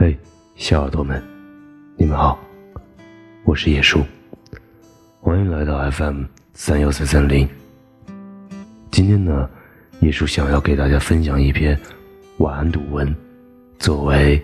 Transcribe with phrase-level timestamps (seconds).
[0.00, 0.16] 嘿，
[0.54, 1.20] 小耳朵们，
[1.96, 2.38] 你们好，
[3.42, 4.00] 我是叶叔，
[5.20, 6.22] 欢迎来到 FM
[6.54, 7.48] 三幺三三零。
[8.92, 9.50] 今天呢，
[9.98, 11.76] 叶叔想要给大家分享一篇
[12.36, 13.12] 晚安读文，
[13.80, 14.40] 作为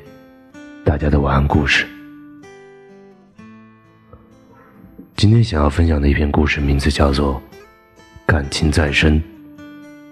[0.84, 1.86] 大家的晚安故事。
[5.14, 7.36] 今天想要分享的一篇故事，名字叫做
[8.26, 9.22] 《感情再深，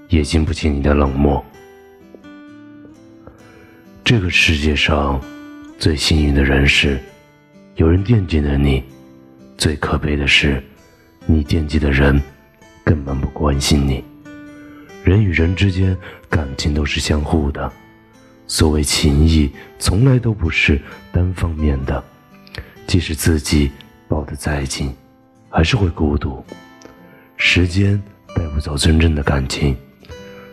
[0.08, 1.36] 也经不起你的冷漠》。
[4.04, 5.18] 这个世界上，
[5.82, 6.96] 最幸运的人是，
[7.74, 8.80] 有人惦记着你；
[9.58, 10.62] 最可悲的是，
[11.26, 12.22] 你惦记的人
[12.84, 14.04] 根本不关心你。
[15.02, 15.96] 人与人之间
[16.30, 17.68] 感情都是相互的，
[18.46, 22.00] 所谓情谊，从来都不是单方面的。
[22.86, 23.68] 即使自己
[24.06, 24.94] 抱得再紧，
[25.50, 26.44] 还是会孤独。
[27.36, 28.00] 时间
[28.36, 29.76] 带不走真正的感情。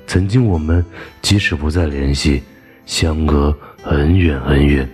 [0.08, 0.84] 曾经我们
[1.22, 2.42] 即使不再联系。
[2.88, 4.90] 相隔很远很远，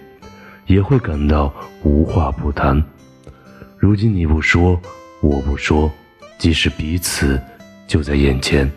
[0.66, 2.84] 也会感到无话不谈。
[3.78, 4.80] 如今你不说，
[5.22, 5.92] 我不说，
[6.38, 7.40] 即使彼此
[7.88, 8.72] 就在眼前，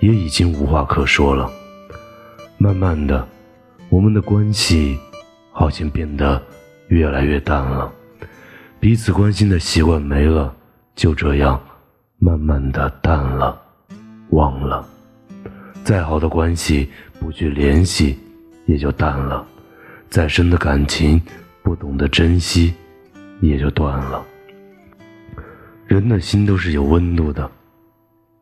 [0.00, 1.50] 也已经无话可说了。
[2.56, 3.26] 慢慢的，
[3.88, 4.98] 我们的关系
[5.52, 6.42] 好像变得
[6.88, 7.92] 越来越淡了，
[8.80, 10.54] 彼此关心的习惯没了，
[10.94, 11.60] 就这样
[12.18, 13.60] 慢慢的淡了，
[14.30, 14.86] 忘了。
[15.84, 16.88] 再好的关系，
[17.20, 18.18] 不去联系。
[18.66, 19.46] 也就淡了，
[20.10, 21.20] 再深的感情，
[21.62, 22.72] 不懂得珍惜，
[23.40, 24.24] 也就断了。
[25.86, 27.50] 人的心都是有温度的，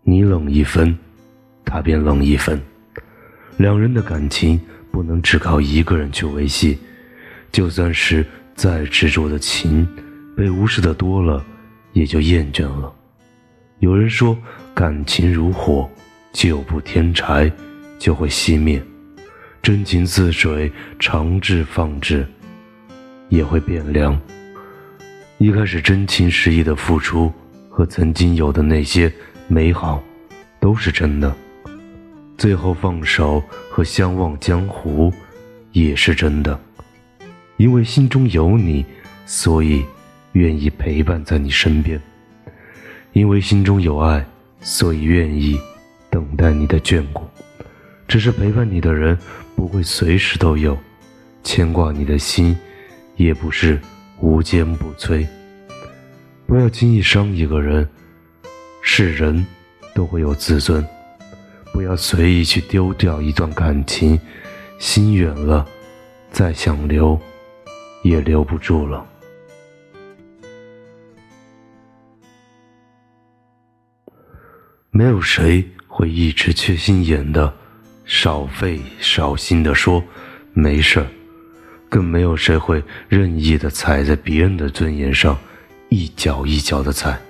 [0.02, 0.96] 你冷一分，
[1.64, 2.60] 他便冷一分。
[3.56, 6.78] 两人的感情不能只靠一个人去维系，
[7.50, 9.86] 就算是再执着的情，
[10.36, 11.44] 被无视的多了，
[11.92, 12.92] 也就厌倦了。
[13.80, 14.36] 有人说，
[14.74, 15.90] 感情如火，
[16.32, 17.50] 久不添柴，
[17.98, 18.82] 就会熄灭。
[19.66, 22.24] 真情似水，长治放置，
[23.30, 24.16] 也会变凉。
[25.38, 27.32] 一开始真情实意的付出
[27.68, 29.12] 和曾经有的那些
[29.48, 30.00] 美好，
[30.60, 31.34] 都是真的。
[32.38, 35.12] 最后放手和相忘江湖，
[35.72, 36.56] 也是真的。
[37.56, 38.86] 因为心中有你，
[39.24, 39.84] 所以
[40.34, 41.98] 愿意陪伴在你身边；
[43.14, 44.24] 因为心中有爱，
[44.60, 45.58] 所以愿意
[46.08, 47.25] 等待你的眷顾。
[48.08, 49.18] 只是陪伴你的人
[49.54, 50.78] 不会随时都有，
[51.42, 52.56] 牵挂你的心
[53.16, 53.80] 也不是
[54.20, 55.26] 无坚不摧。
[56.46, 57.88] 不要轻易伤一个人，
[58.80, 59.44] 是人
[59.94, 60.86] 都会有自尊，
[61.72, 64.18] 不要随意去丢掉一段感情，
[64.78, 65.66] 心远了，
[66.30, 67.20] 再想留
[68.02, 69.04] 也留不住了。
[74.90, 77.52] 没有谁会一直缺心眼的。
[78.06, 80.02] 少费少心的说，
[80.52, 81.06] 没事儿，
[81.88, 85.36] 更没有谁会任意的踩在别人的尊严上，
[85.88, 87.20] 一脚一脚的踩。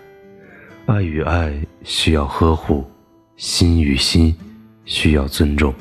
[0.84, 2.88] 爱与爱需要呵护，
[3.36, 4.36] 心与心
[4.84, 5.74] 需要尊重。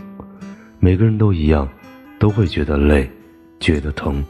[0.79, 1.67] 每个人都一样，
[2.17, 3.11] 都会觉得累，
[3.59, 4.23] 觉得疼。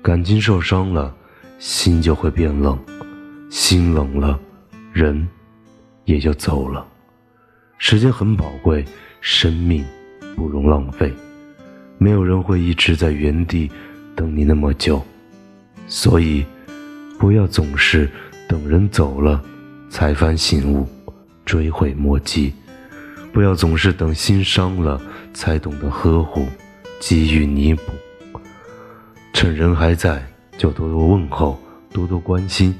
[0.00, 1.12] 感情受伤了，
[1.58, 2.78] 心就会变冷，
[3.50, 4.38] 心冷了，
[4.92, 5.28] 人
[6.04, 6.86] 也就走了。
[7.78, 8.84] 时间很宝贵。
[9.20, 9.84] 生命
[10.36, 11.12] 不容浪费，
[11.98, 13.70] 没有人会一直在原地
[14.14, 15.02] 等你那么久，
[15.86, 16.44] 所以
[17.18, 18.08] 不要总是
[18.48, 19.42] 等人走了
[19.90, 20.86] 才幡醒悟，
[21.44, 22.52] 追悔莫及；
[23.32, 25.00] 不要总是等心伤了
[25.34, 26.46] 才懂得呵护，
[27.00, 27.82] 给予弥补。
[29.32, 30.24] 趁人还在，
[30.56, 31.58] 就多多问候，
[31.92, 32.72] 多多关心；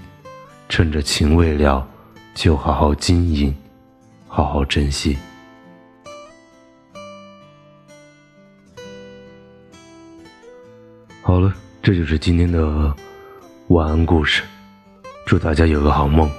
[0.69, 1.87] 趁着情未了，
[2.35, 3.55] 就好好经营，
[4.27, 5.17] 好好珍惜。
[11.23, 11.53] 好了，
[11.83, 12.95] 这就是今天的
[13.69, 14.43] 晚安故事。
[15.27, 16.31] 祝大家有个好梦，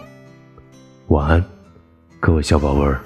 [1.08, 1.46] 晚安，
[2.20, 3.00] 各位小宝贝儿。